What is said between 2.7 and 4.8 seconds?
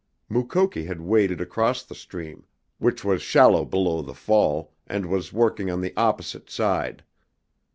which was shallow below the fall,